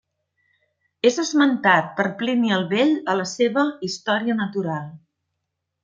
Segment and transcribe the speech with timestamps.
[1.09, 4.93] És esmentat per Plini el Vell a la seva Història natural.